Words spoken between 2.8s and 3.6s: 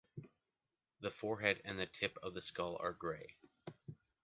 grey.